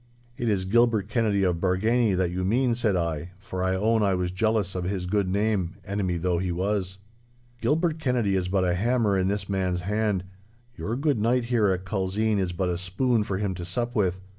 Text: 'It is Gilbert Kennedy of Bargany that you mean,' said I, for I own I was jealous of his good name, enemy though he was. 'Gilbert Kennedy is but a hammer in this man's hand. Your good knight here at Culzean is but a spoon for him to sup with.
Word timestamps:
'It 0.35 0.49
is 0.49 0.65
Gilbert 0.65 1.07
Kennedy 1.07 1.43
of 1.43 1.57
Bargany 1.57 2.15
that 2.17 2.31
you 2.31 2.43
mean,' 2.43 2.73
said 2.73 2.95
I, 2.95 3.33
for 3.37 3.61
I 3.61 3.75
own 3.75 4.01
I 4.01 4.15
was 4.15 4.31
jealous 4.31 4.73
of 4.73 4.83
his 4.85 5.05
good 5.05 5.29
name, 5.29 5.75
enemy 5.85 6.17
though 6.17 6.39
he 6.39 6.51
was. 6.51 6.97
'Gilbert 7.61 7.99
Kennedy 7.99 8.35
is 8.35 8.47
but 8.47 8.65
a 8.65 8.73
hammer 8.73 9.15
in 9.15 9.27
this 9.27 9.47
man's 9.47 9.81
hand. 9.81 10.23
Your 10.75 10.95
good 10.95 11.19
knight 11.19 11.45
here 11.53 11.67
at 11.67 11.85
Culzean 11.85 12.39
is 12.39 12.51
but 12.51 12.67
a 12.69 12.79
spoon 12.79 13.21
for 13.23 13.37
him 13.37 13.53
to 13.53 13.63
sup 13.63 13.95
with. 13.95 14.21